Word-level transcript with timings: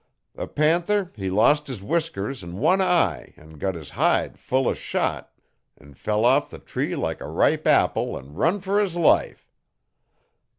The 0.33 0.47
panther 0.47 1.11
he 1.15 1.29
lost 1.29 1.67
his 1.67 1.83
whiskers 1.83 2.43
'n 2.43 2.57
one 2.57 2.81
eye 2.81 3.35
'n 3.37 3.59
got 3.59 3.75
his 3.75 3.91
hide 3.91 4.39
fill' 4.39 4.67
o' 4.67 4.73
shot 4.73 5.31
'n 5.79 5.93
fell 5.93 6.25
off 6.25 6.49
the 6.49 6.57
tree 6.57 6.95
like 6.95 7.21
a 7.21 7.27
ripe 7.29 7.67
apple 7.67 8.17
'n 8.17 8.33
run 8.33 8.59
fer 8.61 8.79
his 8.79 8.95
life. 8.95 9.51